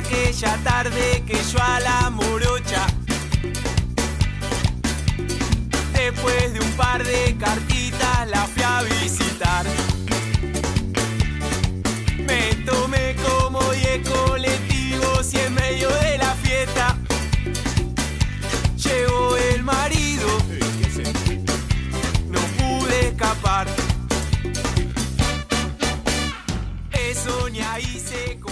[0.00, 2.86] aquella tarde que yo a la morocha.
[5.92, 9.64] Después de un par de cartitas la fui a visitar.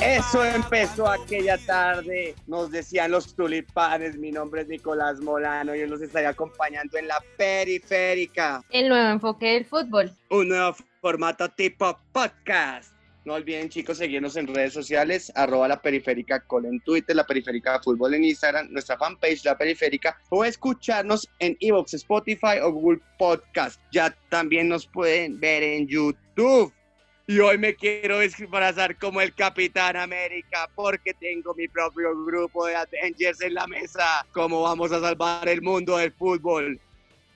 [0.09, 5.87] Eso empezó aquella tarde, nos decían los tulipanes, mi nombre es Nicolás Molano y yo
[5.87, 10.11] los estaré acompañando en la periférica, El nuevo enfoque del fútbol.
[10.31, 12.95] un nuevo formato tipo podcast.
[13.27, 17.79] No olviden chicos seguirnos en redes sociales, arroba la periférica col en Twitter, la periférica
[17.83, 23.79] fútbol en Instagram, nuestra fanpage la periférica o escucharnos en Evox, Spotify o Google Podcast.
[23.93, 26.73] Ya también nos pueden ver en YouTube.
[27.31, 32.75] Y hoy me quiero disfrazar como el Capitán América porque tengo mi propio grupo de
[32.75, 34.27] Avengers en la mesa.
[34.33, 36.81] ¿Cómo vamos a salvar el mundo del fútbol?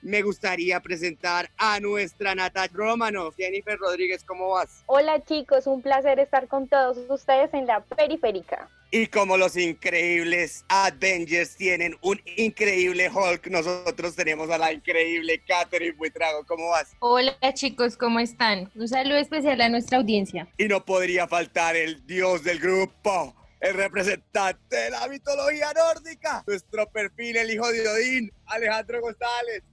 [0.01, 3.29] Me gustaría presentar a nuestra Nata Romano.
[3.37, 4.81] Jennifer Rodríguez, ¿cómo vas?
[4.87, 8.67] Hola chicos, un placer estar con todos ustedes en la periférica.
[8.95, 15.97] Y como los increíbles Avengers tienen un increíble Hulk, nosotros tenemos a la increíble Catherine
[15.97, 16.45] Buitrago.
[16.45, 16.95] ¿Cómo vas?
[16.99, 18.69] Hola chicos, ¿cómo están?
[18.75, 20.47] Un saludo especial a nuestra audiencia.
[20.59, 23.33] Y no podría faltar el dios del grupo,
[23.63, 29.63] el representante de la mitología nórdica, nuestro perfil, el hijo de Odín, Alejandro González.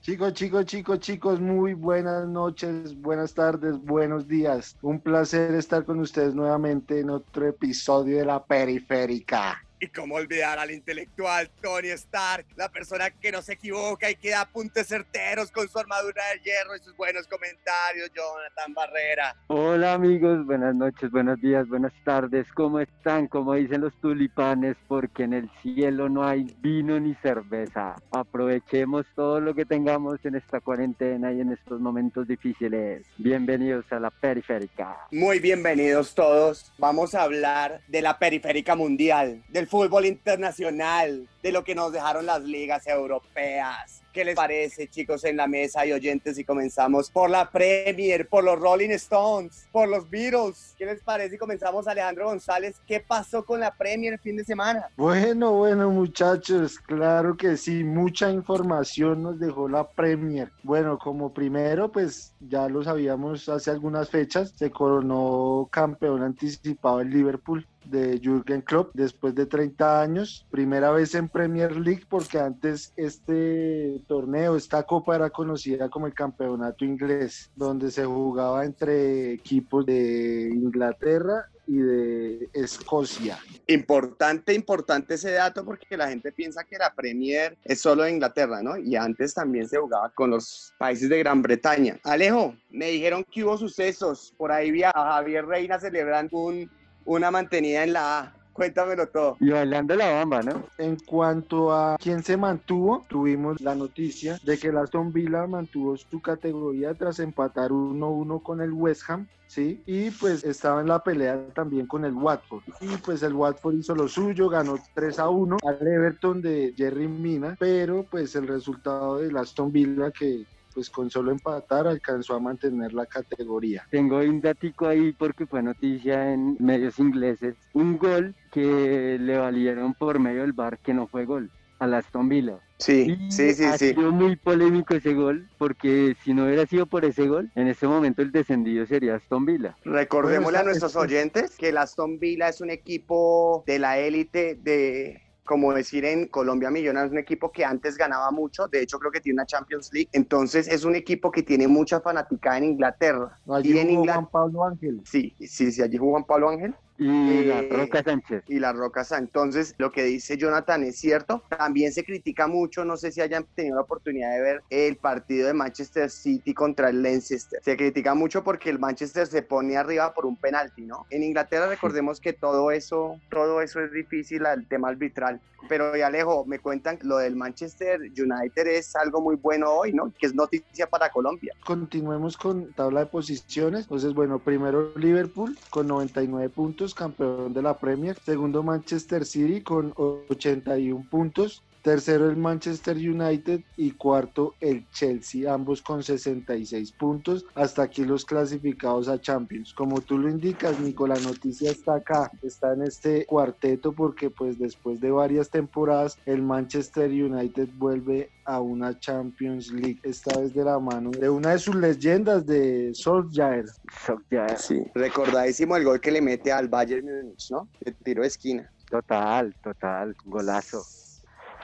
[0.00, 4.76] Chicos, chicos, chicos, chicos, muy buenas noches, buenas tardes, buenos días.
[4.82, 9.62] Un placer estar con ustedes nuevamente en otro episodio de La Periférica.
[9.80, 14.30] Y cómo olvidar al intelectual Tony Stark, la persona que no se equivoca y que
[14.30, 19.36] da apuntes certeros con su armadura de hierro y sus buenos comentarios, Jonathan Barrera.
[19.46, 22.48] Hola amigos, buenas noches, buenos días, buenas tardes.
[22.54, 23.28] ¿Cómo están?
[23.28, 27.94] Como dicen los tulipanes, porque en el cielo no hay vino ni cerveza.
[28.10, 33.06] Aprovechemos todo lo que tengamos en esta cuarentena y en estos momentos difíciles.
[33.16, 35.06] Bienvenidos a la periférica.
[35.12, 36.72] Muy bienvenidos todos.
[36.78, 42.26] Vamos a hablar de la periférica mundial, del fútbol internacional, de lo que nos dejaron
[42.26, 44.02] las ligas europeas.
[44.12, 46.38] ¿Qué les parece, chicos, en la mesa y oyentes?
[46.38, 50.74] Y comenzamos por la Premier, por los Rolling Stones, por los Beatles.
[50.76, 51.36] ¿Qué les parece?
[51.36, 52.80] Y comenzamos, Alejandro González.
[52.86, 54.88] ¿Qué pasó con la Premier el fin de semana?
[54.96, 60.50] Bueno, bueno, muchachos, claro que sí, mucha información nos dejó la Premier.
[60.64, 67.10] Bueno, como primero, pues ya lo sabíamos hace algunas fechas, se coronó campeón anticipado el
[67.10, 72.92] Liverpool de Jürgen Klopp después de 30 años, primera vez en Premier League porque antes
[72.96, 79.86] este torneo, esta copa era conocida como el campeonato inglés, donde se jugaba entre equipos
[79.86, 83.38] de Inglaterra y de Escocia.
[83.66, 88.62] Importante, importante ese dato porque la gente piensa que la Premier es solo de Inglaterra,
[88.62, 88.78] ¿no?
[88.78, 91.98] Y antes también se jugaba con los países de Gran Bretaña.
[92.04, 94.32] Alejo, me dijeron que hubo sucesos.
[94.38, 96.70] Por ahí vi a Javier Reina celebrando un,
[97.08, 98.34] una mantenida en la A.
[98.52, 99.36] Cuéntamelo todo.
[99.40, 100.64] Y bailando la bamba, ¿no?
[100.78, 105.96] En cuanto a quién se mantuvo, tuvimos la noticia de que el Aston Villa mantuvo
[105.96, 109.28] su categoría tras empatar 1-1 con el West Ham.
[109.46, 112.64] Sí, y pues estaba en la pelea también con el Watford.
[112.80, 117.08] Y pues el Watford hizo lo suyo, ganó 3 a 1 al Everton de Jerry
[117.08, 120.44] Mina, pero pues el resultado del Aston Villa que
[120.78, 123.84] pues con solo empatar alcanzó a mantener la categoría.
[123.90, 127.56] Tengo un datico ahí porque fue noticia en medios ingleses.
[127.72, 131.50] Un gol que le valieron por medio del bar que no fue gol
[131.80, 132.60] a la Aston Villa.
[132.78, 133.88] Sí, Y sí, sí, ha sí.
[133.88, 137.88] sido muy polémico ese gol porque si no hubiera sido por ese gol, en este
[137.88, 139.76] momento el descendido sería Aston Villa.
[139.84, 144.54] Recordémosle Bueno, a nuestros oyentes que el Aston Villa es un equipo de la élite
[144.54, 149.10] de como decir en Colombia Millonarios, un equipo que antes ganaba mucho, de hecho creo
[149.10, 153.34] que tiene una Champions League, entonces es un equipo que tiene mucha fanaticada en Inglaterra.
[153.48, 155.00] Allí y en jugó Inglaterra, Juan Pablo Ángel.
[155.04, 156.74] sí, sí, sí, allí jugó Juan Pablo Ángel.
[156.98, 158.42] Y la Eh, Roca Sánchez.
[158.48, 161.44] y la Roca Sa- Entonces, lo que dice Jonathan es cierto.
[161.48, 165.46] También se critica mucho, no sé si hayan tenido la oportunidad de ver el partido
[165.46, 167.60] de Manchester City contra el Leicester.
[167.62, 171.06] Se critica mucho porque el Manchester se pone arriba por un penalti, ¿no?
[171.10, 175.40] En Inglaterra recordemos que todo eso, todo eso es difícil, el tema arbitral.
[175.68, 180.12] Pero ya Alejo, me cuentan lo del Manchester United es algo muy bueno hoy, ¿no?
[180.18, 181.52] Que es noticia para Colombia.
[181.66, 183.82] Continuemos con tabla de posiciones.
[183.82, 188.16] Entonces, bueno, primero Liverpool con 99 puntos, campeón de la Premier.
[188.24, 191.62] Segundo Manchester City con 81 puntos.
[191.82, 197.46] Tercero el Manchester United y cuarto el Chelsea, ambos con 66 puntos.
[197.54, 199.72] Hasta aquí los clasificados a Champions.
[199.72, 204.58] Como tú lo indicas, Nico, la noticia está acá, está en este cuarteto porque pues
[204.58, 210.64] después de varias temporadas el Manchester United vuelve a una Champions League, esta vez de
[210.64, 213.66] la mano de una de sus leyendas de Solskjaer.
[214.06, 214.58] Solskjaer.
[214.58, 217.68] Sí, recordadísimo el gol que le mete al Bayern Múnich, ¿no?
[217.80, 218.70] De tiro de esquina.
[218.90, 220.82] Total, total, golazo.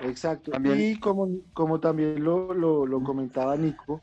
[0.01, 0.51] Exacto.
[0.51, 4.03] También- Y como, como también lo, lo, lo comentaba Nico,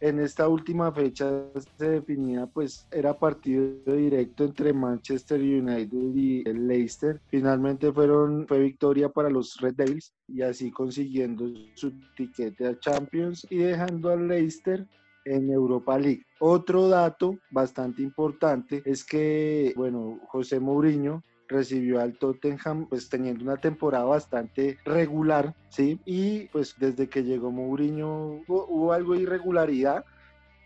[0.00, 1.46] en esta última fecha
[1.76, 7.20] se definía, pues era partido directo entre Manchester United y el Leicester.
[7.26, 13.44] Finalmente fueron, fue victoria para los Red Devils y así consiguiendo su tiquete a Champions
[13.50, 14.86] y dejando al Leicester
[15.24, 16.22] en Europa League.
[16.38, 23.56] Otro dato bastante importante es que, bueno, José Mourinho recibió al Tottenham pues teniendo una
[23.56, 26.00] temporada bastante regular, ¿sí?
[26.04, 30.04] Y pues desde que llegó Mourinho hubo, hubo algo de irregularidad,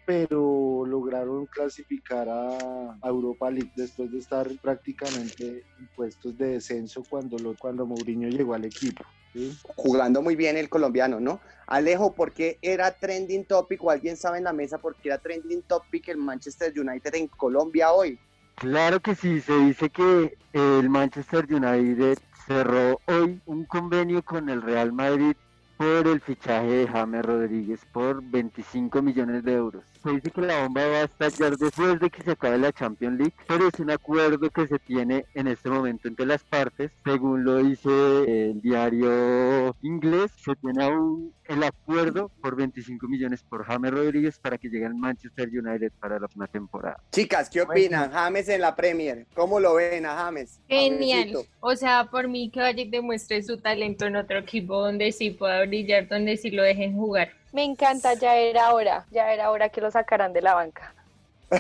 [0.05, 7.39] pero lograron clasificar a, Europa League después de estar prácticamente en puestos de descenso cuando,
[7.39, 9.05] lo, cuando Mourinho llegó al equipo.
[9.33, 9.57] ¿sí?
[9.77, 11.41] Jugando muy bien el colombiano, ¿no?
[11.67, 15.19] Alejo, ¿por qué era trending topic o alguien sabe en la mesa por qué era
[15.19, 18.19] trending topic el Manchester United en Colombia hoy?
[18.63, 22.17] Claro que sí, se dice que el Manchester United
[22.47, 25.35] cerró hoy un convenio con el Real Madrid
[25.77, 29.83] por el fichaje de James Rodríguez por 25 millones de euros.
[30.03, 33.19] Se dice que la bomba va a estallar después de que se acabe la Champions
[33.19, 36.91] League, pero es un acuerdo que se tiene en este momento entre las partes.
[37.05, 43.65] Según lo dice el diario inglés, se tiene aún el acuerdo por 25 millones por
[43.65, 47.01] James Rodríguez para que llegue al Manchester United para la próxima temporada.
[47.13, 48.11] Chicas, ¿qué opinan?
[48.11, 49.27] James en la Premier.
[49.35, 50.61] ¿Cómo lo ven a James?
[50.69, 51.29] Genial.
[51.29, 51.45] Jamesito.
[51.61, 55.31] O sea, por mí que vaya y demuestre su talento en otro equipo donde sí
[55.31, 57.42] pueda brillar, donde sí lo dejen jugar.
[57.53, 60.95] Me encanta, ya era hora, ya era hora que lo sacaran de la banca.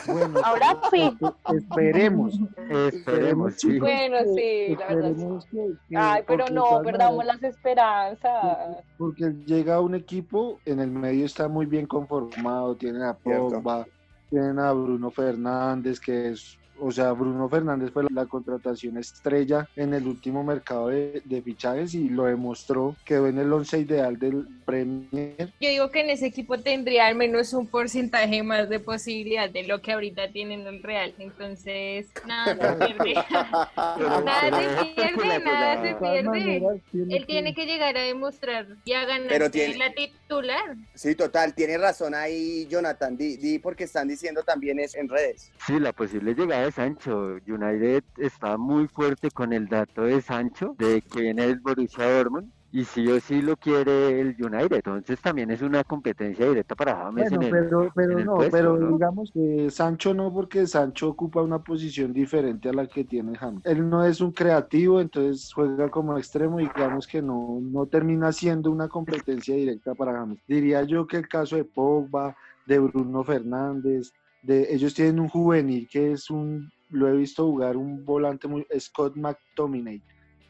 [0.06, 1.14] Bueno, Ahora sí.
[1.54, 2.34] esperemos.
[2.70, 3.68] Esperemos, sí.
[3.68, 5.44] chicos, Bueno, que- sí, la verdad.
[5.50, 8.78] que- que- Ay, pero no, perdamos las esperanzas.
[8.96, 13.48] Porque llega un equipo, en el medio está muy bien conformado, tienen a Cierto.
[13.50, 13.86] Pogba,
[14.30, 19.94] tienen a Bruno Fernández, que es, o sea, Bruno Fernández fue la contratación estrella en
[19.94, 24.48] el último mercado de, de fichajes y lo demostró, quedó en el once ideal del
[24.64, 25.52] Premier.
[25.60, 29.62] Yo digo que en ese equipo tendría al menos un porcentaje más de posibilidad de
[29.62, 31.14] lo que ahorita tienen el Real.
[31.18, 33.14] Entonces, nada se pierde.
[33.14, 36.80] Nada se pierde, nada se pierde.
[36.92, 39.40] Él tiene que llegar a demostrar y a ganar
[39.76, 40.76] la titular.
[40.94, 45.52] Sí, total, tiene razón ahí Jonathan, di, di porque están diciendo también es en redes.
[45.64, 47.36] Sí, la posible llegada Sancho.
[47.46, 52.52] United está muy fuerte con el dato de Sancho, de que viene el Borussia Dortmund.
[52.74, 54.76] Y sí o sí lo quiere el United.
[54.76, 58.24] Entonces también es una competencia directa para James Bueno, en el- pero, en pero el
[58.24, 58.88] no, puesto, pero ¿no?
[58.94, 63.60] digamos que Sancho no, porque Sancho ocupa una posición diferente a la que tiene James.
[63.64, 68.32] Él no es un creativo, entonces juega como extremo y digamos que no, no termina
[68.32, 70.38] siendo una competencia directa para James.
[70.46, 72.34] Diría yo que el caso de Pogba,
[72.66, 77.76] de Bruno Fernández, de ellos tienen un juvenil que es un, lo he visto jugar
[77.76, 80.02] un volante muy, Scott McTominay.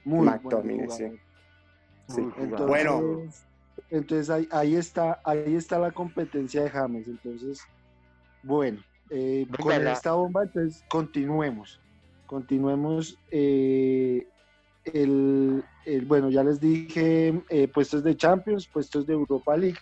[0.05, 1.05] Muy McTominay, sí.
[1.05, 1.19] jugador.
[2.09, 2.23] Sí.
[2.39, 3.03] Entonces, Bueno.
[3.91, 7.07] entonces ahí, ahí está, ahí está la competencia de James.
[7.07, 7.61] Entonces,
[8.43, 8.81] bueno,
[9.11, 11.81] eh, Venga, con la- esta bomba, entonces continuemos.
[12.27, 13.19] Continuemos.
[13.31, 14.27] eh,
[14.85, 19.79] el, el- bueno, ya les dije eh, puestos de Champions, puestos de Europa League.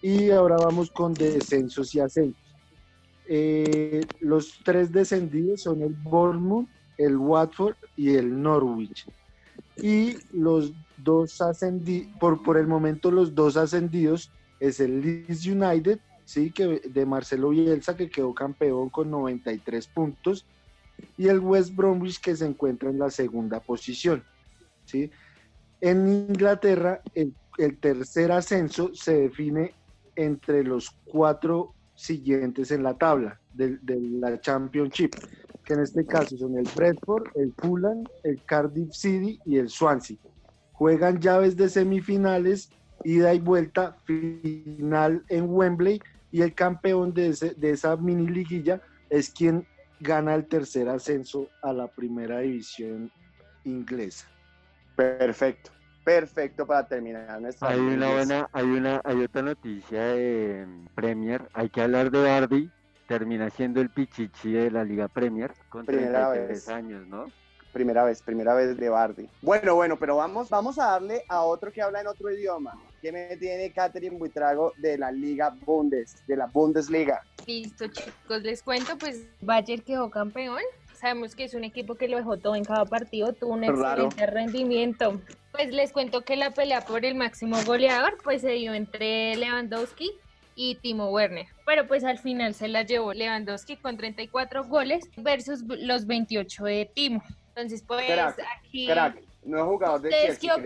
[0.00, 2.49] Y ahora vamos con descensos y ascensos.
[3.32, 6.68] Eh, los tres descendidos son el Bournemouth,
[6.98, 9.06] el Watford y el Norwich.
[9.76, 16.00] Y los dos ascendidos, por, por el momento los dos ascendidos es el Leeds United,
[16.24, 20.44] sí, que de Marcelo Bielsa, que quedó campeón con 93 puntos,
[21.16, 24.24] y el West Bromwich, que se encuentra en la segunda posición.
[24.86, 25.08] ¿sí?
[25.80, 29.72] En Inglaterra, el, el tercer ascenso se define
[30.16, 35.12] entre los cuatro siguientes en la tabla de, de la Championship,
[35.64, 40.16] que en este caso son el Bradford, el Fulham, el Cardiff City y el Swansea.
[40.72, 42.72] Juegan llaves de semifinales,
[43.04, 48.80] ida y vuelta, final en Wembley y el campeón de, ese- de esa mini liguilla
[49.08, 49.66] es quien
[49.98, 53.12] gana el tercer ascenso a la primera división
[53.64, 54.26] inglesa.
[54.96, 55.70] Perfecto,
[56.04, 61.48] perfecto para terminar nuestra Hay una buena, hay una, hay otra noticia de Premier.
[61.52, 62.70] Hay que hablar de Bardi.
[63.06, 66.68] Termina siendo el pichichi de la Liga Premier con Primera 33 vez.
[66.68, 67.26] años, ¿no?
[67.72, 69.28] Primera vez, primera vez de Bardi.
[69.42, 72.74] Bueno, bueno, pero vamos, vamos a darle a otro que habla en otro idioma.
[73.00, 77.22] ¿Qué me tiene Catherine Buitrago de la Liga Bundes, de la Bundesliga?
[77.46, 80.60] Listo, chicos, les cuento, pues Bayer quedó campeón.
[81.00, 84.04] Sabemos que es un equipo que lo dejó todo en cada partido, tuvo un Raro.
[84.04, 85.20] excelente rendimiento.
[85.50, 90.10] Pues les cuento que la pelea por el máximo goleador pues se dio entre Lewandowski
[90.54, 91.46] y Timo Werner.
[91.64, 96.90] Pero pues al final se la llevó Lewandowski con 34 goles versus los 28 de
[96.94, 97.22] Timo.
[97.48, 98.86] Entonces pues Crack, aquí...
[98.86, 100.62] Crack, no jugador de ¿Ustedes qué Chelsea,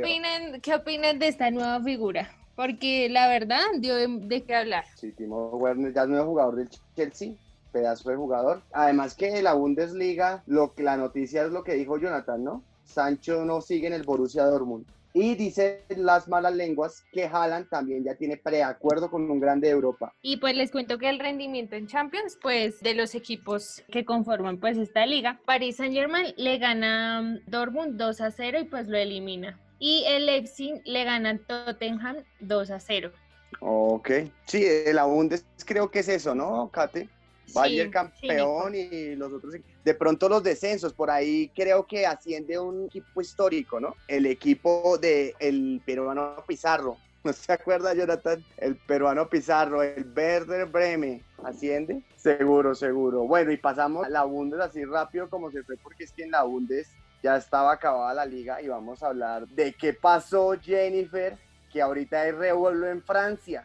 [0.51, 0.61] creo.
[0.61, 2.29] qué opinan de esta nueva figura?
[2.57, 4.85] Porque la verdad dio de, de qué hablar.
[4.97, 7.33] Sí, Timo Werner ya no es jugador del Chelsea,
[7.75, 8.63] pedazo de jugador.
[8.73, 12.63] Además que la Bundesliga, lo que la noticia es lo que dijo Jonathan, ¿no?
[12.85, 14.87] Sancho no sigue en el Borussia Dortmund.
[15.17, 19.75] Y dicen las malas lenguas que Haaland también ya tiene preacuerdo con un grande de
[19.75, 20.13] Europa.
[20.23, 24.59] Y pues les cuento que el rendimiento en Champions, pues de los equipos que conforman
[24.59, 28.97] pues esta liga, Paris Saint Germain le gana Dortmund 2 a 0 y pues lo
[28.97, 29.61] elimina.
[29.79, 33.13] Y el Leipzig le gana Tottenham 2 a 0.
[33.61, 34.11] Ok.
[34.47, 37.09] Sí, la Bundes creo que es eso, ¿no, Kate?
[37.53, 39.55] Bayern Sí, campeón y los otros.
[39.85, 43.95] De pronto los descensos, por ahí creo que asciende un equipo histórico, ¿no?
[44.09, 46.97] El equipo de el peruano Pizarro.
[47.25, 48.45] ¿No se acuerda, Jonathan?
[48.59, 51.23] El peruano Pizarro, el Werder Bremen.
[51.43, 52.03] ¿Asciende?
[52.17, 53.27] Seguro, seguro.
[53.27, 56.31] Bueno, y pasamos a la Bundes así rápido como se fue, porque es que en
[56.31, 56.89] la Bundes
[57.23, 61.39] ya estaba acabada la liga y vamos a hablar de qué pasó, Jennifer,
[61.73, 63.65] que ahorita hay revuelo en Francia.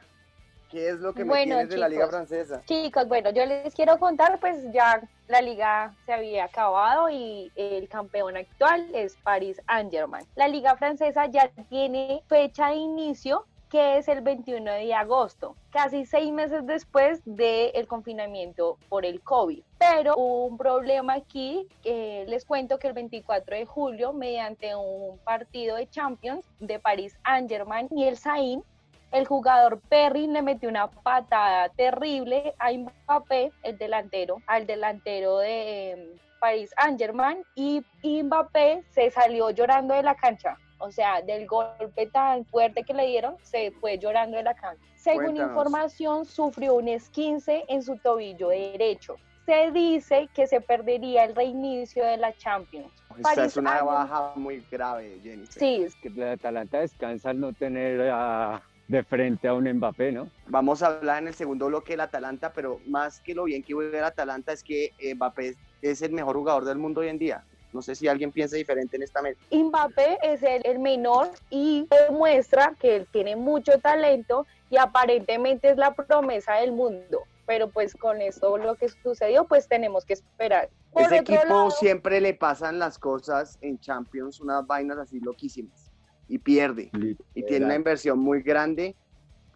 [0.69, 2.15] ¿Qué es lo que me Bueno, tienes de la liga chicos.
[2.15, 2.61] francesa?
[2.65, 7.89] Chicos, bueno, yo les quiero contar, pues ya la liga se había acabado y el
[7.89, 10.25] campeón actual es Paris Saint-Germain.
[10.35, 16.05] La liga francesa ya tiene fecha de inicio que es el 21 de agosto, casi
[16.05, 19.61] seis meses después del confinamiento por el COVID.
[19.77, 25.19] Pero hubo un problema aquí, que les cuento que el 24 de julio, mediante un
[25.19, 28.63] partido de Champions de Paris Saint-Germain y el Sain,
[29.11, 35.91] el jugador Perry le metió una patada terrible a Mbappé, el delantero, al delantero de
[35.91, 40.57] eh, Paris Saint-Germain y Mbappé se salió llorando de la cancha.
[40.81, 44.81] O sea, del golpe tan fuerte que le dieron, se fue llorando de la cancha.
[44.95, 45.49] Según Cuéntanos.
[45.51, 49.15] información, sufrió un esquince en su tobillo derecho.
[49.45, 52.93] Se dice que se perdería el reinicio de la Champions.
[53.09, 55.51] Esta Paris es una baja muy grave, Jennifer.
[55.51, 60.27] Sí, Que el Atalanta descansa al no tener a- de frente a un Mbappé, ¿no?
[60.47, 63.73] Vamos a hablar en el segundo bloque del Atalanta, pero más que lo bien que
[63.73, 67.19] juega el Atalanta es que eh, Mbappé es el mejor jugador del mundo hoy en
[67.19, 67.43] día.
[67.71, 69.39] No sé si alguien piensa diferente en esta mesa.
[69.51, 75.77] Mbappé es el, el menor y demuestra que él tiene mucho talento y aparentemente es
[75.77, 77.21] la promesa del mundo.
[77.45, 80.69] Pero pues con esto lo que sucedió, pues tenemos que esperar.
[80.91, 85.88] Por Ese equipo lado, siempre le pasan las cosas en Champions, unas vainas así loquísimas,
[86.29, 86.89] y pierde.
[87.33, 88.95] Y tiene una inversión muy grande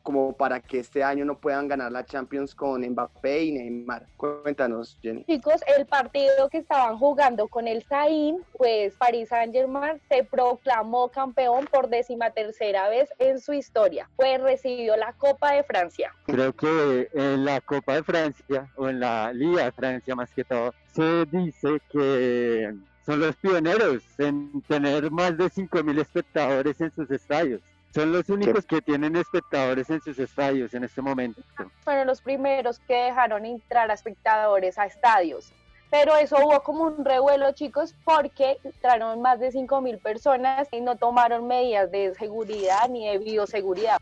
[0.04, 4.06] como para que este año no puedan ganar la Champions con Mbappé y Neymar.
[4.18, 5.24] Cuéntanos, Jenny.
[5.24, 11.08] Chicos, el partido que estaban jugando con el Sain, pues Paris Saint Germain se proclamó
[11.08, 16.14] campeón por décima tercera vez en su historia, pues recibió la Copa de Francia.
[16.26, 20.44] Creo que en la Copa de Francia, o en la Liga de Francia más que
[20.44, 22.76] todo, se dice que
[23.06, 27.62] son los pioneros en tener más de 5.000 espectadores en sus estadios.
[27.94, 31.42] Son los únicos que tienen espectadores en sus estadios en este momento.
[31.84, 35.54] fueron los primeros que dejaron entrar a espectadores a estadios.
[35.92, 40.82] Pero eso hubo como un revuelo, chicos, porque entraron más de 5 mil personas y
[40.82, 44.00] no tomaron medidas de seguridad ni de bioseguridad.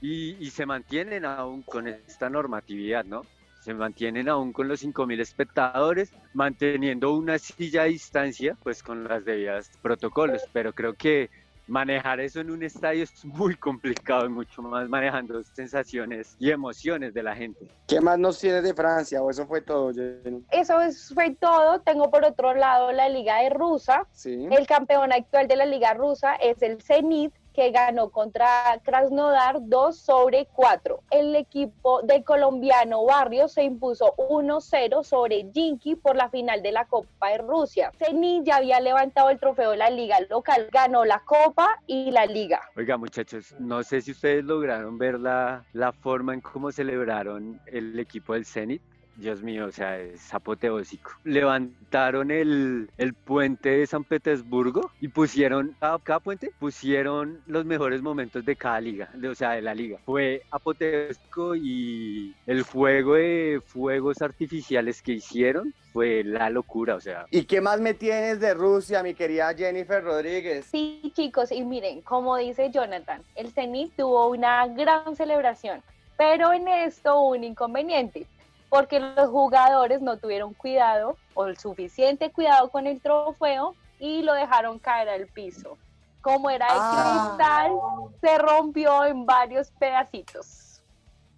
[0.00, 3.22] Y, y se mantienen aún con esta normatividad, ¿no?
[3.68, 9.26] Se mantienen aún con los 5.000 espectadores, manteniendo una silla a distancia, pues con las
[9.26, 10.40] debidas protocolos.
[10.54, 11.28] Pero creo que
[11.66, 17.12] manejar eso en un estadio es muy complicado y mucho más manejando sensaciones y emociones
[17.12, 17.68] de la gente.
[17.86, 19.20] ¿Qué más nos tienes de Francia?
[19.22, 20.42] ¿O eso fue todo, Jenny?
[20.50, 21.80] Eso es- fue todo.
[21.82, 24.06] Tengo por otro lado la Liga de Rusa.
[24.12, 24.48] Sí.
[24.50, 28.46] El campeón actual de la Liga Rusa es el Zenit, que ganó contra
[28.84, 31.02] Krasnodar 2 sobre 4.
[31.10, 36.84] El equipo del colombiano Barrio se impuso 1-0 sobre Jinki por la final de la
[36.84, 37.90] Copa de Rusia.
[37.98, 42.26] Zenit ya había levantado el trofeo de la liga local, ganó la Copa y la
[42.26, 42.60] Liga.
[42.76, 47.98] Oiga, muchachos, no sé si ustedes lograron ver la, la forma en cómo celebraron el
[47.98, 48.82] equipo del Zenit.
[49.18, 51.10] Dios mío, o sea, es apoteósico.
[51.24, 58.00] Levantaron el, el puente de San Petersburgo y pusieron, cada, cada puente, pusieron los mejores
[58.00, 59.98] momentos de cada liga, de- o sea, de la liga.
[60.04, 67.26] Fue apoteósico y el juego de fuegos artificiales que hicieron fue la locura, o sea,
[67.30, 70.66] ¿Y qué más me tienes de Rusia, mi querida Jennifer Rodríguez?
[70.66, 75.82] Sí, chicos, y miren, como dice Jonathan, el Zenit tuvo una gran celebración,
[76.16, 78.26] pero en esto un inconveniente,
[78.68, 84.34] porque los jugadores no tuvieron cuidado o el suficiente cuidado con el trofeo y lo
[84.34, 85.76] dejaron caer al piso.
[86.20, 87.34] Como era de Ah.
[87.36, 87.72] cristal,
[88.20, 90.82] se rompió en varios pedacitos.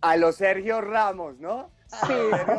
[0.01, 1.71] A los Sergio Ramos, ¿no?
[2.07, 2.15] Sí,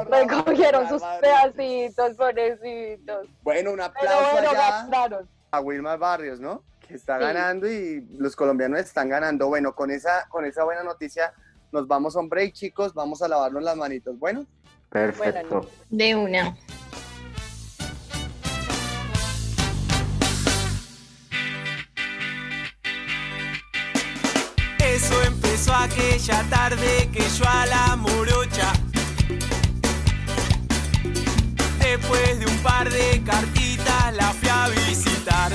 [0.10, 3.28] recogieron sus pedacitos, pobrecitos.
[3.44, 5.30] Bueno, un Pero aplauso bueno, allá ganaron.
[5.52, 6.64] a Wilmar Barrios, ¿no?
[6.88, 7.24] Que está Sí.
[7.24, 9.48] ganando y los colombianos están ganando.
[9.48, 11.34] Bueno, con esa, con esa buena noticia
[11.72, 12.94] nos vamos a un break, chicos.
[12.94, 14.20] Vamos a lavarnos las manitos.
[14.20, 14.46] Bueno,
[14.92, 15.70] perfecto.
[15.90, 16.56] De una.
[24.80, 28.74] Eso empezó aquella tarde que yo a la morocha.
[31.80, 35.52] Después de un par de cartitas la fui a visitar.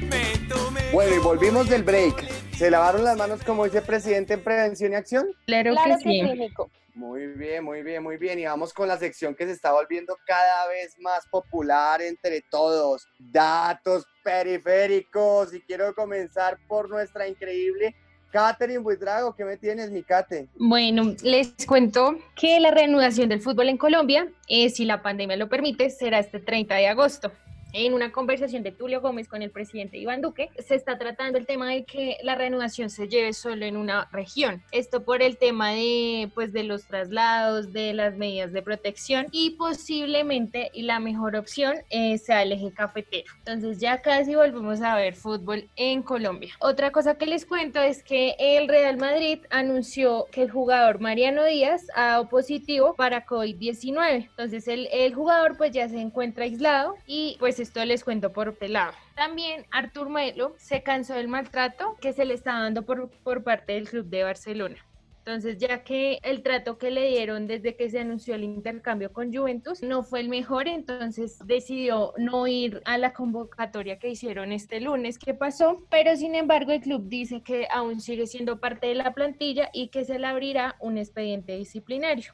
[0.00, 2.37] Me tomé bueno, y volvimos del break.
[2.58, 5.28] ¿Se lavaron las manos como dice presidente en prevención y acción?
[5.46, 6.54] Claro, Claro que que sí.
[6.92, 8.36] Muy bien, muy bien, muy bien.
[8.40, 13.06] Y vamos con la sección que se está volviendo cada vez más popular entre todos.
[13.20, 15.54] Datos periféricos.
[15.54, 17.94] Y quiero comenzar por nuestra increíble
[18.32, 19.36] Catherine Buitrago.
[19.36, 20.48] ¿Qué me tienes, mi Kate?
[20.56, 25.48] Bueno, les cuento que la reanudación del fútbol en Colombia, eh, si la pandemia lo
[25.48, 27.30] permite, será este 30 de agosto.
[27.74, 31.46] En una conversación de Tulio Gómez con el presidente Iván Duque, se está tratando el
[31.46, 34.62] tema de que la reanudación se lleve solo en una región.
[34.72, 39.50] Esto por el tema de, pues, de los traslados, de las medidas de protección y
[39.50, 43.30] posiblemente la mejor opción eh, sea el eje cafetero.
[43.40, 46.54] Entonces ya casi volvemos a ver fútbol en Colombia.
[46.60, 51.44] Otra cosa que les cuento es que el Real Madrid anunció que el jugador Mariano
[51.44, 54.28] Díaz ha dado positivo para COVID-19.
[54.30, 58.48] Entonces el, el jugador pues ya se encuentra aislado y pues esto les cuento por
[58.48, 58.92] este lado.
[59.14, 63.74] También Artur Melo se cansó del maltrato que se le está dando por, por parte
[63.74, 64.76] del club de Barcelona.
[65.28, 69.30] Entonces, ya que el trato que le dieron desde que se anunció el intercambio con
[69.30, 74.80] Juventus no fue el mejor, entonces decidió no ir a la convocatoria que hicieron este
[74.80, 78.94] lunes que pasó, pero sin embargo el club dice que aún sigue siendo parte de
[78.94, 82.32] la plantilla y que se le abrirá un expediente disciplinario.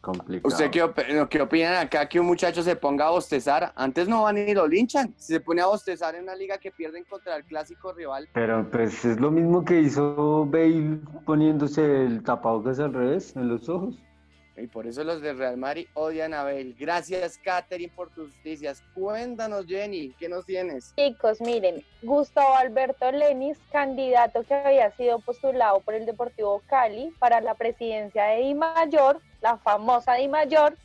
[0.00, 0.48] Complicado.
[0.48, 3.72] ¿Usted qué, op- qué opinan acá que un muchacho se ponga a bostezar?
[3.74, 5.12] Antes no van y lo linchan.
[5.16, 8.28] Si se pone a bostezar en una liga que pierden contra el clásico rival.
[8.32, 13.68] Pero pues es lo mismo que hizo Bale poniéndose el tapabocas al revés en los
[13.68, 14.02] ojos.
[14.60, 16.74] Y por eso los de Real Madrid odian a Bale.
[16.78, 18.82] Gracias, Katherine, por tus noticias.
[18.94, 20.94] Cuéntanos, Jenny, ¿qué nos tienes?
[20.96, 27.40] Chicos, miren, Gustavo Alberto Lenis, candidato que había sido postulado por el Deportivo Cali para
[27.40, 30.76] la presidencia de Di Mayor, la famosa Di Mayor,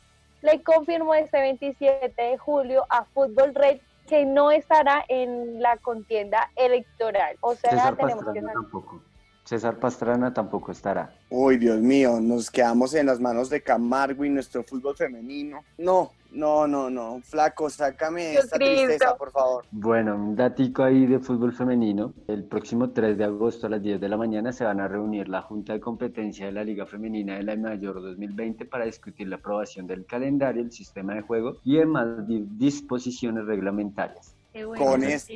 [0.42, 6.50] le confirmó este 27 de julio a Fútbol Red que no estará en la contienda
[6.56, 7.36] electoral.
[7.40, 8.70] O sea, César tenemos que Pastrana saber.
[8.70, 9.02] tampoco.
[9.44, 11.12] César Pastrana tampoco estará.
[11.28, 15.60] Uy, Dios mío, nos quedamos en las manos de Camargo y nuestro fútbol femenino.
[15.76, 17.20] No, no, no, no.
[17.22, 18.74] Flaco, sácame Dios esta Cristo.
[18.86, 19.66] tristeza, por favor.
[19.70, 22.14] Bueno, un datico ahí de fútbol femenino.
[22.26, 25.28] El próximo 3 de agosto a las 10 de la mañana se van a reunir
[25.28, 29.36] la Junta de Competencia de la Liga Femenina de la Mayor 2020 para discutir la
[29.36, 34.34] aprobación del calendario, el sistema de juego y demás di- disposiciones reglamentarias.
[34.54, 35.28] Qué Con es-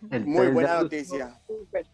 [0.00, 1.40] Muy 3 de buena noticia.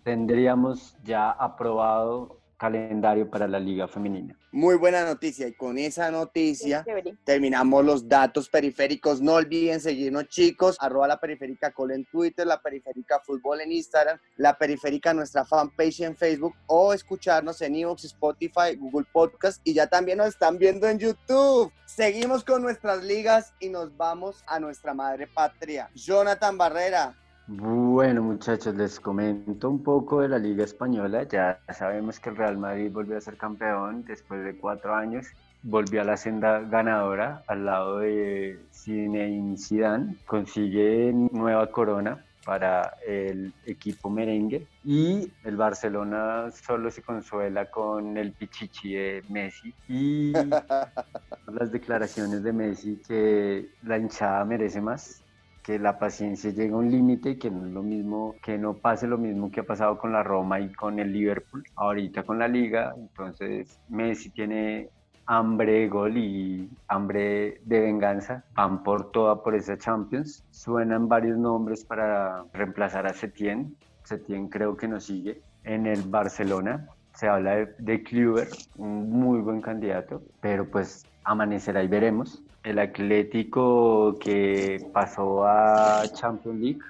[0.04, 4.36] Tendríamos ya aprobado calendario para la Liga Femenina.
[4.52, 5.48] Muy buena noticia.
[5.48, 6.84] Y con esa noticia
[7.24, 9.22] terminamos los datos periféricos.
[9.22, 10.76] No olviden seguirnos, chicos.
[10.78, 16.00] Arroba la periférica Col en Twitter, la periférica Fútbol en Instagram, la periférica nuestra fanpage
[16.00, 20.86] en Facebook o escucharnos en Evox, Spotify, Google Podcast y ya también nos están viendo
[20.86, 21.72] en YouTube.
[21.86, 25.88] Seguimos con nuestras ligas y nos vamos a nuestra madre patria.
[25.94, 27.16] Jonathan Barrera.
[27.52, 31.24] Bueno, muchachos, les comento un poco de la Liga Española.
[31.24, 35.26] Ya sabemos que el Real Madrid volvió a ser campeón después de cuatro años.
[35.64, 40.14] Volvió a la senda ganadora al lado de Zinedine Zidane.
[40.26, 48.30] Consigue nueva corona para el equipo merengue y el Barcelona solo se consuela con el
[48.30, 50.32] pichichi de Messi y
[51.52, 55.24] las declaraciones de Messi que la hinchada merece más
[55.62, 59.06] que la paciencia llega a un límite, que no es lo mismo, que no pase
[59.06, 62.48] lo mismo que ha pasado con la Roma y con el Liverpool, ahorita con la
[62.48, 64.88] liga, entonces Messi tiene
[65.26, 71.38] hambre de gol y hambre de venganza, van por toda por esa Champions, suenan varios
[71.38, 77.56] nombres para reemplazar a Setien, Setien creo que nos sigue en el Barcelona, se habla
[77.56, 84.86] de, de Kluber, un muy buen candidato, pero pues amanecerá y veremos el Atlético que
[84.92, 86.80] pasó a Champions League,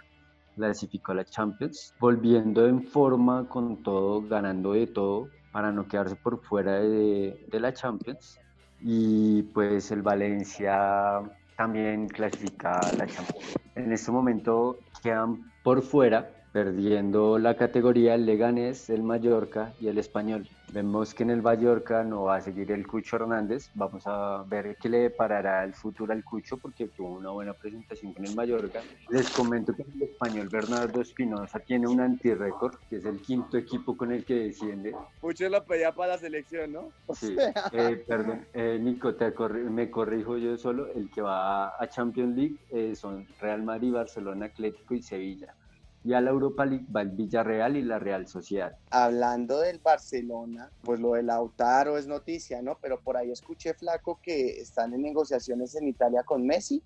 [0.56, 6.16] clasificó a la Champions, volviendo en forma con todo, ganando de todo para no quedarse
[6.16, 8.38] por fuera de, la Champions.
[8.80, 11.20] Y pues el Valencia
[11.56, 13.56] también clasifica a la Champions.
[13.74, 19.98] En este momento quedan por fuera perdiendo la categoría el Leganés, el Mallorca y el
[19.98, 20.48] Español.
[20.72, 23.70] Vemos que en el Mallorca no va a seguir el Cucho Hernández.
[23.74, 28.12] Vamos a ver qué le deparará el futuro al Cucho porque tuvo una buena presentación
[28.12, 28.82] con el Mallorca.
[29.08, 33.96] Les comento que el español Bernardo Espinosa tiene un antirécord, que es el quinto equipo
[33.96, 34.94] con el que desciende.
[35.20, 36.92] Cucho lo pedía para la selección, ¿no?
[37.14, 37.36] Sí,
[37.72, 40.86] eh, perdón, eh, Nico, te corri me corrijo yo solo.
[40.94, 45.54] El que va a Champions League eh, son Real Madrid, Barcelona, Atlético y Sevilla
[46.02, 48.76] y a la Europa League va el Villarreal y la Real Sociedad.
[48.90, 52.78] Hablando del Barcelona, pues lo de Lautaro es noticia, ¿no?
[52.80, 56.82] Pero por ahí escuché, Flaco, que están en negociaciones en Italia con Messi.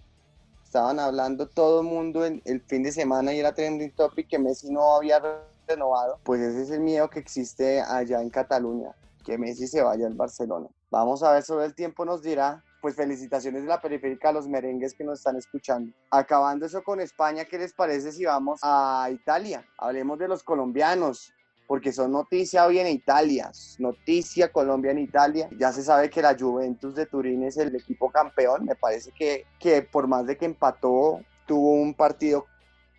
[0.64, 4.38] Estaban hablando todo el mundo en, el fin de semana y era trending topic que
[4.38, 5.22] Messi no había
[5.68, 6.18] renovado.
[6.24, 8.90] Pues ese es el miedo que existe allá en Cataluña,
[9.24, 10.66] que Messi se vaya al Barcelona.
[10.90, 14.46] Vamos a ver, sobre el tiempo nos dirá pues felicitaciones de la periférica a los
[14.46, 15.90] merengues que nos están escuchando.
[16.10, 19.66] Acabando eso con España, ¿qué les parece si vamos a Italia?
[19.78, 21.32] Hablemos de los colombianos,
[21.66, 25.48] porque son noticia hoy en Italia, noticia Colombia en Italia.
[25.58, 29.46] Ya se sabe que la Juventus de Turín es el equipo campeón, me parece que,
[29.58, 32.44] que por más de que empató, tuvo un partido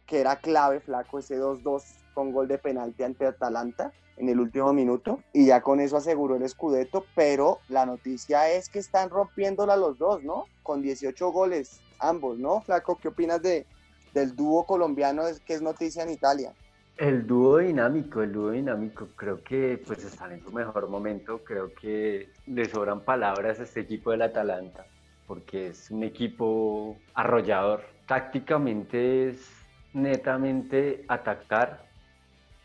[0.07, 1.83] que era clave, flaco, ese 2-2
[2.15, 6.35] con gol de penalti ante Atalanta en el último minuto y ya con eso aseguró
[6.35, 10.45] el Scudetto, pero la noticia es que están rompiéndola los dos, ¿no?
[10.63, 12.61] Con 18 goles ambos, ¿no?
[12.61, 13.65] Flaco, ¿qué opinas de,
[14.13, 16.53] del dúo colombiano que es noticia en Italia?
[16.97, 21.73] El dúo dinámico, el dúo dinámico, creo que pues están en su mejor momento, creo
[21.73, 24.85] que le sobran palabras a este equipo del Atalanta,
[25.27, 29.51] porque es un equipo arrollador, tácticamente es
[29.93, 31.85] netamente atacar,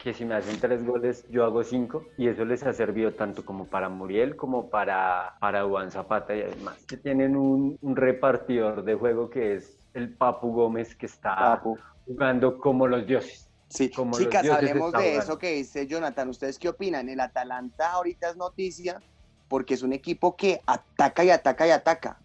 [0.03, 3.45] que si me hacen tres goles, yo hago cinco, y eso les ha servido tanto
[3.45, 8.83] como para Muriel como para, para Juan Zapata y además que tienen un, un repartidor
[8.83, 11.79] de juego que es el Papu Gómez que está Papu.
[12.07, 13.47] jugando como los dioses.
[13.69, 16.29] Sí, Como los chicas, dioses hablemos de eso que dice Jonathan.
[16.29, 17.09] ¿Ustedes qué opinan?
[17.09, 19.01] El Atalanta ahorita es noticia
[19.49, 22.19] porque es un equipo que ataca y ataca y ataca.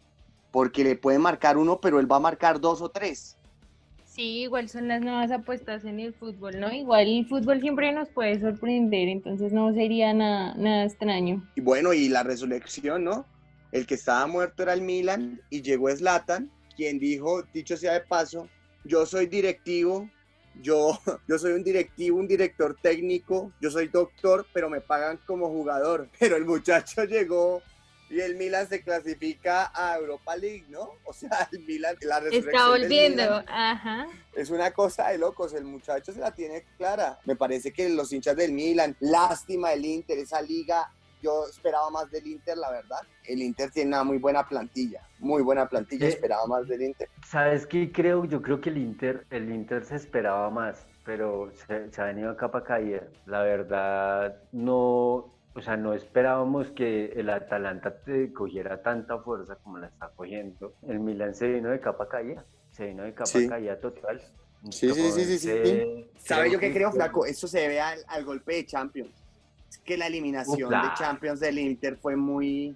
[0.51, 3.37] Porque le puede marcar uno, pero él va a marcar dos o tres.
[4.15, 6.71] Sí, igual son las nuevas apuestas en el fútbol, ¿no?
[6.71, 11.45] Igual el fútbol siempre nos puede sorprender, entonces no sería nada, nada extraño.
[11.55, 13.25] Y bueno, y la resurrección, ¿no?
[13.73, 17.99] El que estaba muerto era el Milan y llegó Zlatan, quien dijo, dicho sea de
[17.99, 18.47] paso,
[18.85, 20.09] yo soy directivo,
[20.61, 20.97] yo,
[21.27, 26.07] yo soy un directivo, un director técnico, yo soy doctor, pero me pagan como jugador.
[26.19, 27.61] Pero el muchacho llegó
[28.09, 30.91] y el Milan se clasifica a Europa League, ¿no?
[31.05, 34.07] O sea, el Milan, la Está volviendo, Milan ajá.
[34.35, 37.19] es una cosa de locos, el muchacho se la tiene clara.
[37.25, 40.91] Me parece que los hinchas del Milan, lástima el Inter, esa liga,
[41.21, 42.99] yo esperaba más del Inter, la verdad.
[43.23, 47.09] El Inter tiene una muy buena plantilla, muy buena plantilla, esperaba más del Inter.
[47.25, 48.25] ¿Sabes qué creo?
[48.25, 52.29] Yo creo que el Inter, el Inter se esperaba más, pero se, se ha venido
[52.29, 53.07] a capa caída.
[53.25, 59.77] La verdad, no, o sea, no esperábamos que el Atalanta te cogiera tanta fuerza como
[59.77, 60.73] la está cogiendo.
[60.87, 63.47] El Milan se vino de capa caída, se vino de capa Sí.
[63.47, 64.21] caída total.
[64.69, 65.49] Sí, sí, sí, sí, sí.
[65.51, 67.25] Entonces, ¿Sabe yo qué creo, Flaco?
[67.25, 69.13] Eso se debe al, al golpe de Champions.
[69.69, 72.75] Es que la eliminación de Champions del Inter fue muy...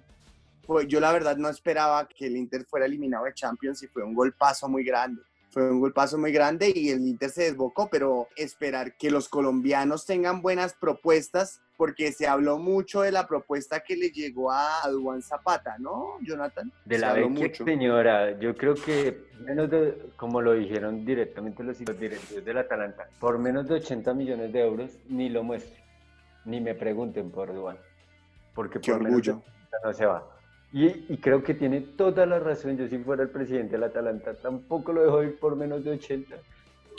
[0.66, 4.02] fue- yo la verdad no esperaba que el Inter fuera eliminado de Champions y fue
[4.04, 5.20] un golpazo muy grande.
[5.50, 10.06] Fue un golpazo muy grande y el Inter se desbocó, pero esperar que los colombianos
[10.06, 15.22] tengan buenas propuestas, porque se habló mucho de la propuesta que le llegó a Duan
[15.22, 16.70] Zapata, ¿no, Jonathan?
[16.84, 17.64] De Se la vecchia mucho.
[17.64, 23.08] señora, yo creo que menos de, como lo dijeron directamente los los directivos del Atalanta,
[23.18, 25.82] por menos de 80 millones de euros ni lo muestren,
[26.44, 27.78] ni me pregunten por Duan,
[28.54, 29.50] porque Qué por menos de orgullo.
[29.70, 30.26] 80 no se va.
[30.74, 34.34] Y, y creo que tiene toda la razón, yo si fuera el presidente del Atalanta
[34.34, 36.36] tampoco lo dejo ir por menos de 80.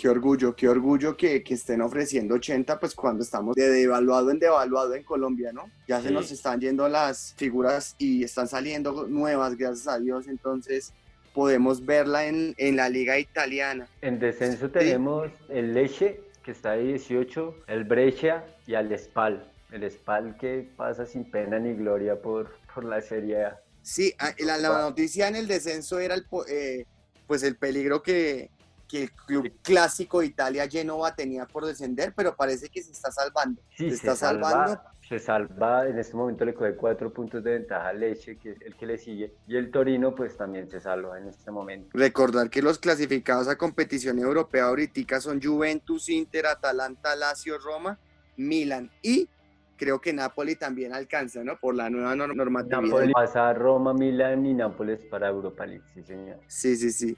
[0.02, 4.40] Qué orgullo, qué orgullo que, que estén ofreciendo 80, pues cuando estamos de devaluado en
[4.40, 5.70] devaluado en Colombia, ¿no?
[5.88, 10.28] Ya se nos están yendo las figuras y están saliendo nuevas, gracias a Dios.
[10.28, 10.92] Entonces,
[11.36, 13.88] podemos verla en, en la liga italiana.
[14.02, 19.52] En descenso tenemos el Leche, que está de 18, el Brescia y al Spal.
[19.72, 23.62] El Spal que pasa sin pena ni gloria por, por la Serie A.
[23.84, 26.86] Sí, la, la noticia en el descenso era el, eh,
[27.28, 28.50] pues el peligro que,
[28.92, 33.10] que el club clásico de Italia Genova tenía por descender, pero parece que se está
[33.10, 33.62] salvando.
[33.78, 34.82] Sí, se se está salva, salvando.
[35.08, 38.62] se salva, en este momento le coge cuatro puntos de ventaja al Leche, que es
[38.62, 41.88] el que le sigue, y el Torino pues también se salva en este momento.
[41.94, 47.98] Recordar que los clasificados a competición europea ahorita son Juventus, Inter, Atalanta, Lazio, Roma,
[48.36, 49.30] Milan y
[49.78, 51.58] creo que Napoli también alcanza, ¿no?
[51.58, 52.82] Por la nueva nor- normatividad.
[52.82, 56.38] Napoli pasa a Roma, Milán y Nápoles para Europa League, sí señor.
[56.48, 57.18] Sí, sí, sí.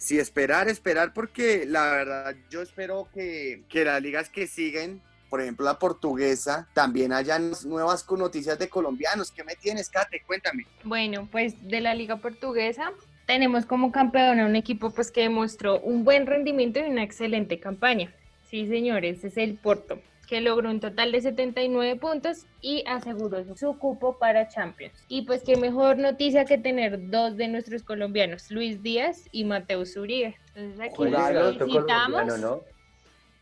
[0.00, 5.42] Sí, esperar, esperar, porque la verdad yo espero que, que las ligas que siguen, por
[5.42, 9.30] ejemplo la portuguesa, también hayan nuevas noticias de colombianos.
[9.30, 10.22] ¿Qué me tienes, Kate?
[10.26, 10.66] Cuéntame.
[10.84, 12.92] Bueno, pues de la Liga Portuguesa
[13.26, 17.60] tenemos como campeón a un equipo pues que demostró un buen rendimiento y una excelente
[17.60, 18.10] campaña.
[18.48, 23.76] Sí, señores, es el Porto, que logró un total de 79 puntos y aseguró su
[23.76, 25.04] cupo para Champions.
[25.08, 29.96] Y pues qué mejor noticia que tener dos de nuestros colombianos, Luis Díaz y Mateus
[29.96, 30.36] Uribe.
[30.54, 32.20] Entonces aquí otro felicitamos.
[32.20, 32.60] colombiano, ¿no?
[32.60, 32.70] Puede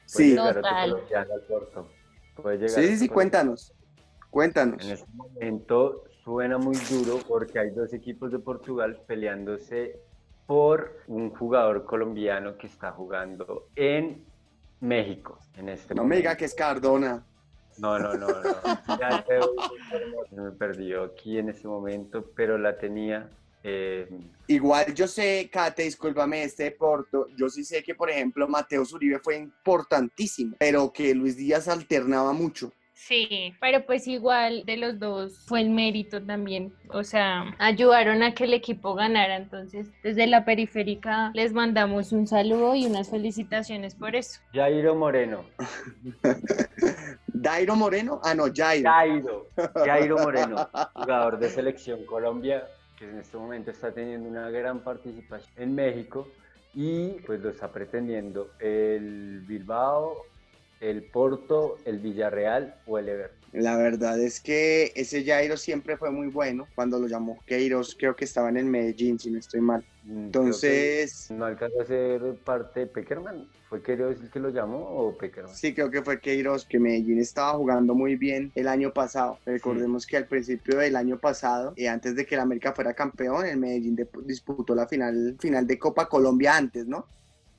[0.06, 0.96] Sí, Total.
[2.68, 3.74] sí, sí, sí, cuéntanos.
[4.30, 4.82] Cuéntanos.
[4.82, 10.00] En este momento suena muy duro porque hay dos equipos de Portugal peleándose
[10.46, 14.24] por un jugador colombiano que está jugando en
[14.80, 16.16] México en este No me momento.
[16.18, 17.24] diga que es Cardona.
[17.78, 18.34] No, no, no, no.
[19.00, 19.50] Ya información,
[20.32, 23.30] me perdió aquí en este momento, pero la tenía.
[23.62, 24.08] eh,
[24.46, 28.82] Igual yo sé, Kate, discúlpame, este de Porto, yo sí sé que, por ejemplo, Mateo
[28.92, 32.72] Uribe fue importantísimo, pero que Luis Díaz alternaba mucho.
[32.98, 38.34] Sí, pero pues igual de los dos fue el mérito también, o sea, ayudaron a
[38.34, 43.94] que el equipo ganara, entonces desde la periférica les mandamos un saludo y unas felicitaciones
[43.94, 44.40] por eso.
[44.52, 45.44] Jairo Moreno.
[47.28, 48.90] Dairo Moreno, ah, no, Jairo.
[48.90, 49.46] Jairo.
[49.76, 52.66] Jairo Moreno, jugador de selección Colombia,
[52.98, 56.28] que en este momento está teniendo una gran participación en México
[56.74, 60.24] y pues lo está pretendiendo el Bilbao,
[60.80, 63.38] el Porto, el Villarreal o el Everton.
[63.52, 66.68] La verdad es que ese Jairo siempre fue muy bueno.
[66.74, 69.84] Cuando lo llamó Queiroz, creo que estaba en el Medellín, si no estoy mal.
[70.02, 73.48] Mm, Entonces, No alcanzó a ser parte de Peckerman.
[73.68, 75.54] ¿Fue Queiroz el que lo llamó o Peckerman?
[75.54, 79.38] sí, creo que fue Queiroz, que Medellín estaba jugando muy bien el año pasado.
[79.46, 83.46] Recordemos que al principio del año pasado, y antes de que el América fuera campeón,
[83.46, 87.06] el Medellín de- disputó la final, final de Copa Colombia antes, ¿no?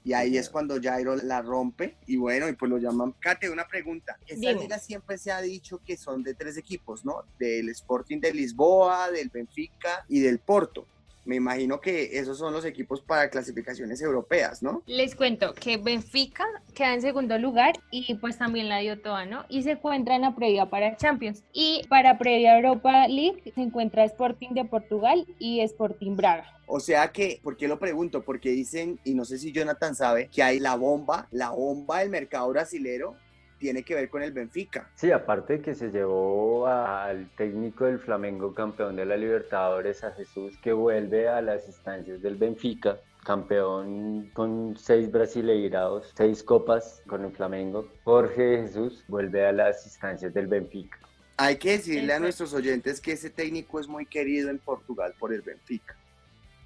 [0.04, 3.14] Y ahí es cuando Jairo la rompe y bueno, y pues lo llaman.
[3.20, 4.18] Kate, una pregunta.
[4.26, 4.62] Esta Dime.
[4.62, 7.26] liga siempre se ha dicho que son de tres equipos, ¿no?
[7.38, 10.88] Del Sporting de Lisboa, del Benfica y del Porto.
[11.26, 14.84] Me imagino que esos son los equipos para clasificaciones europeas, ¿no?
[14.88, 19.46] Les cuento que Benfica queda en segundo lugar y pues también la dio toda, ¿no?
[19.50, 21.44] Y se encuentra en la previa para Champions.
[21.54, 26.46] Y para previa Europa League se encuentra Sporting de Portugal y Sporting Braga.
[26.68, 28.22] O sea que, ¿por qué lo pregunto?
[28.22, 32.10] Porque dicen, y no sé si Jonathan sabe, que hay la bomba, la bomba del
[32.10, 33.16] mercado brasilero
[33.60, 34.90] tiene que ver con el Benfica.
[34.96, 40.12] Sí, aparte de que se llevó al técnico del Flamengo, campeón de la Libertadores, a
[40.12, 47.26] Jesús, que vuelve a las instancias del Benfica, campeón con seis brasileirados, seis copas con
[47.26, 47.88] el Flamengo.
[48.04, 50.98] Jorge Jesús vuelve a las instancias del Benfica.
[51.38, 55.34] Hay que decirle a nuestros oyentes que ese técnico es muy querido en Portugal por
[55.34, 55.96] el Benfica.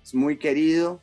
[0.01, 0.99] Es muy querido.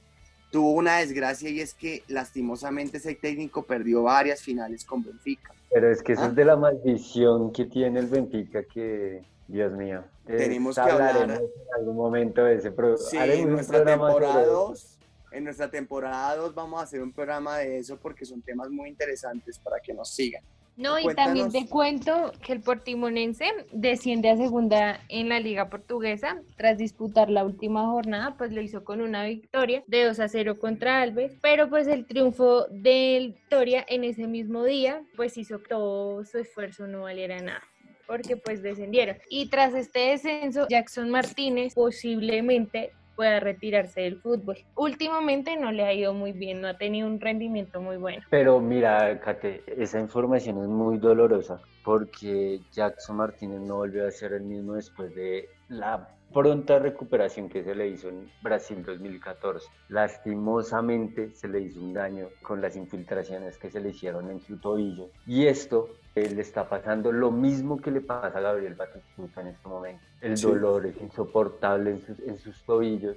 [0.50, 5.52] Tuvo una desgracia y es que lastimosamente ese técnico perdió varias finales con Benfica.
[5.72, 6.26] Pero es que eso Ah.
[6.26, 10.02] es de la maldición que tiene el Benfica que, Dios mío.
[10.26, 11.16] Tenemos es- que hablar.
[11.22, 14.50] en algún momento de ese pro- Sí, en nuestra temporada eso.
[14.50, 14.98] 2,
[15.32, 18.88] en nuestra temporada 2 vamos a hacer un programa de eso porque son temas muy
[18.88, 20.42] interesantes para que nos sigan.
[20.76, 26.40] No, y también te cuento que el Portimonense desciende a segunda en la Liga Portuguesa.
[26.56, 30.58] Tras disputar la última jornada, pues lo hizo con una victoria de 2 a 0
[30.58, 35.68] contra Alves, pero pues el triunfo del Victoria en ese mismo día, pues hizo que
[35.68, 37.62] todo su esfuerzo no valiera nada
[38.06, 39.18] porque pues descendieron.
[39.28, 44.58] Y tras este descenso, Jackson Martínez posiblemente pueda retirarse del fútbol.
[44.74, 48.22] Últimamente no le ha ido muy bien, no ha tenido un rendimiento muy bueno.
[48.30, 54.32] Pero mira, Kate, esa información es muy dolorosa porque Jackson Martínez no volvió a ser
[54.32, 59.66] el mismo después de la pronta recuperación que se le hizo en Brasil 2014.
[59.88, 64.58] Lastimosamente se le hizo un daño con las infiltraciones que se le hicieron en su
[64.58, 69.40] tobillo y esto eh, le está pasando lo mismo que le pasa a Gabriel Batistuta
[69.40, 70.02] en este momento.
[70.20, 70.46] El Sí.
[70.46, 73.16] dolor es insoportable en sus, en sus tobillos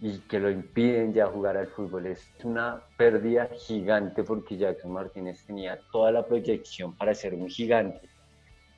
[0.00, 2.06] y que lo impiden ya jugar al fútbol.
[2.06, 8.08] Es una pérdida gigante porque Jackson Martínez tenía toda la proyección para ser un gigante.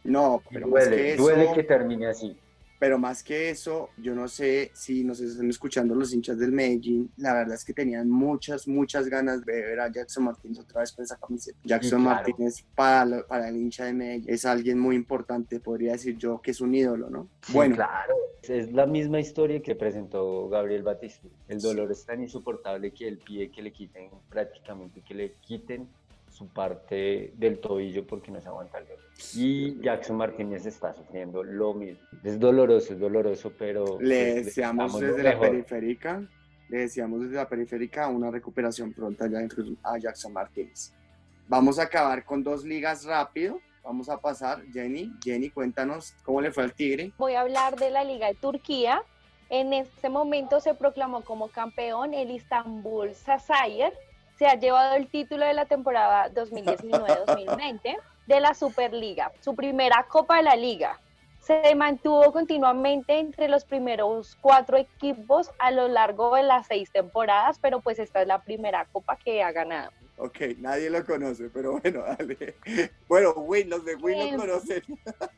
[0.04, 2.36] No, pero más que duele, eso, duele que termine así.
[2.82, 7.12] Pero más que eso, yo no sé si nos están escuchando los hinchas del Medellín,
[7.16, 10.90] la verdad es que tenían muchas, muchas ganas de ver a Jackson Martínez otra vez
[10.90, 11.56] con esa camiseta.
[11.62, 12.16] Jackson claro.
[12.16, 16.40] Martínez para, lo- para el hincha de Medellín es alguien muy importante, podría decir yo
[16.42, 17.28] que es un ídolo, ¿no?
[17.42, 18.16] Sí, bueno, claro.
[18.42, 21.28] Es la misma historia que presentó Gabriel Batista.
[21.46, 25.86] El dolor es tan insoportable que él pide que le quiten prácticamente, que le quiten
[26.42, 29.04] su parte del tobillo porque no se aguanta el dolor.
[29.34, 32.04] Y Jackson Martínez está sufriendo lo mismo.
[32.24, 36.22] Es doloroso, es doloroso, pero le pues, deseamos desde la periférica,
[36.68, 40.92] le deseamos desde la periférica una recuperación pronta ya dentro a Jackson Martínez.
[41.46, 43.60] Vamos a acabar con dos ligas rápido.
[43.84, 45.12] Vamos a pasar, Jenny.
[45.22, 47.12] Jenny, cuéntanos cómo le fue al Tigre.
[47.18, 49.02] Voy a hablar de la Liga de Turquía.
[49.50, 53.92] En este momento se proclamó como campeón el Istanbul Sasayer.
[54.42, 60.38] Se ha llevado el título de la temporada 2019-2020 de la Superliga, su primera Copa
[60.38, 60.98] de la Liga.
[61.38, 67.60] Se mantuvo continuamente entre los primeros cuatro equipos a lo largo de las seis temporadas,
[67.60, 69.92] pero pues esta es la primera Copa que ha ganado.
[70.16, 72.56] Ok, nadie lo conoce, pero bueno, dale.
[73.06, 74.82] Bueno, Win, los de Win lo conocen.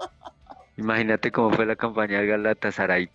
[0.79, 3.11] Imagínate cómo fue la campaña del Galatasaray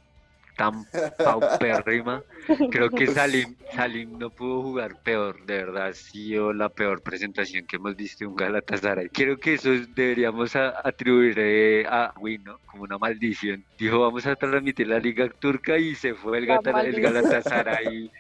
[0.60, 0.84] tan
[1.17, 2.22] paupérrima.
[2.69, 7.65] Creo que Salim, Salim no pudo jugar peor, de verdad ha sido la peor presentación
[7.65, 9.08] que hemos visto en un Galatasaray.
[9.10, 13.63] Creo que eso es- deberíamos atribuir eh, a Wino como una maldición.
[13.78, 17.00] Dijo, vamos a transmitir la Liga Turca y se fue el, Gata- el.
[17.00, 18.12] Galatasaray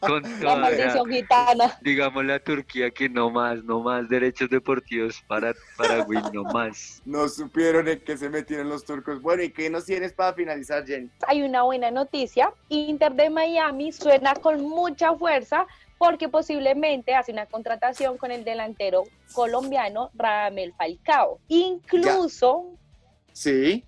[0.00, 1.78] con La toda la- maldición gitana.
[1.82, 7.02] digamos la Turquía que no más, no más derechos deportivos para, para Win, no más.
[7.04, 9.20] No supieron en qué se metieron los turcos.
[9.20, 11.10] Bueno, ¿y qué nos tienes para finalizar, Jenny?
[11.26, 12.52] hay una buena noticia.
[12.68, 15.66] Inter de Miami suena con mucha fuerza
[15.98, 21.38] porque posiblemente hace una contratación con el delantero colombiano Radamel Falcao.
[21.48, 22.66] Incluso,
[23.32, 23.84] Sí.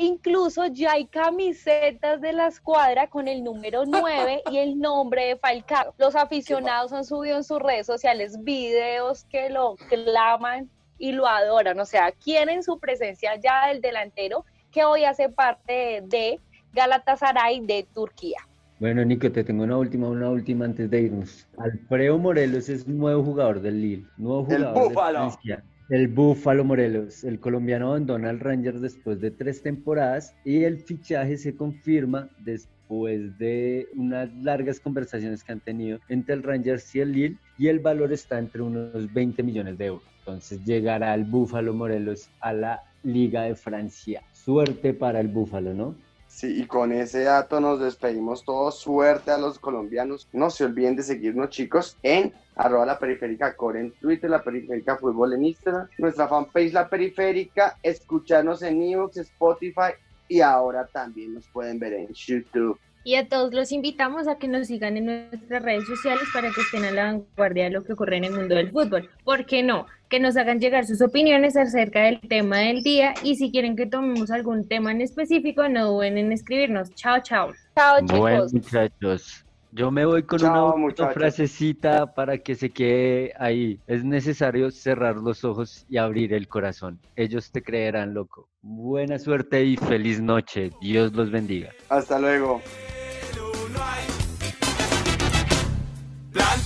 [0.00, 5.36] Incluso ya hay camisetas de la escuadra con el número 9 y el nombre de
[5.36, 5.94] Falcao.
[5.98, 11.78] Los aficionados han subido en sus redes sociales videos que lo claman y lo adoran.
[11.80, 16.40] O sea, quieren su presencia ya del delantero que hoy hace parte de
[16.72, 18.38] Galatasaray de Turquía.
[18.78, 21.46] Bueno, Nico, te tengo una última, una última antes de irnos.
[21.58, 24.94] Alfredo Morelos es nuevo jugador del Lille, nuevo El jugador de.
[24.94, 25.64] Francia.
[25.90, 31.36] El Búfalo Morelos, el colombiano abandona al Rangers después de tres temporadas y el fichaje
[31.36, 37.10] se confirma después de unas largas conversaciones que han tenido entre el Rangers y el
[37.10, 40.06] Lille y el valor está entre unos 20 millones de euros.
[40.20, 44.22] Entonces llegará el Búfalo Morelos a la Liga de Francia.
[44.32, 45.96] Suerte para el Búfalo, ¿no?
[46.30, 48.78] Sí, y con ese dato nos despedimos todos.
[48.78, 50.28] Suerte a los colombianos.
[50.32, 54.96] No se olviden de seguirnos, chicos, en arroba la periférica core en Twitter, la periférica
[54.96, 59.92] fútbol en Instagram, nuestra fanpage La Periférica, escucharnos en Evox, Spotify
[60.28, 62.78] y ahora también nos pueden ver en YouTube.
[63.02, 66.60] Y a todos los invitamos a que nos sigan en nuestras redes sociales para que
[66.60, 69.08] estén a la vanguardia de lo que ocurre en el mundo del fútbol.
[69.24, 69.86] ¿Por qué no?
[70.10, 73.86] Que nos hagan llegar sus opiniones acerca del tema del día y si quieren que
[73.86, 76.94] tomemos algún tema en específico, no duden en escribirnos.
[76.94, 77.52] Chao, chao.
[77.74, 78.52] Chao Bueno, chicos.
[78.52, 81.14] muchachos, yo me voy con Chao, una muchachos.
[81.14, 83.78] frasecita para que se quede ahí.
[83.86, 86.98] Es necesario cerrar los ojos y abrir el corazón.
[87.16, 88.48] Ellos te creerán loco.
[88.62, 90.70] Buena suerte y feliz noche.
[90.82, 91.70] Dios los bendiga.
[91.88, 92.60] Hasta luego.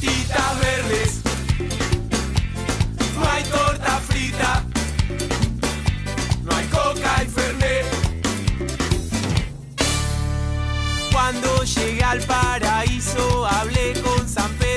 [0.05, 1.21] Verdes.
[3.14, 4.64] No hay torta frita.
[6.43, 7.87] No hay coca y fernet.
[11.11, 14.73] Cuando llegué al paraíso hablé con San Pedro.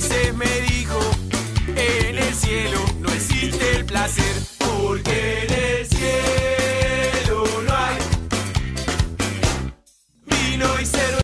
[0.00, 0.98] Moisés me dijo,
[1.76, 5.79] en el cielo no existe el placer, porque en el